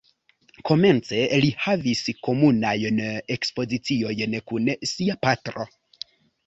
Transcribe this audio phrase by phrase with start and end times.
[0.69, 3.05] Komence li havis komunajn
[3.37, 5.71] ekspoziciojn kun sia patro.